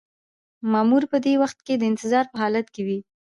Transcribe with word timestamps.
مامور 0.71 1.03
په 1.11 1.17
دې 1.25 1.33
وخت 1.41 1.57
کې 1.65 1.73
د 1.77 1.83
انتظار 1.91 2.25
په 2.31 2.37
حالت 2.41 2.67
کې 2.73 2.81
وي. 2.87 2.99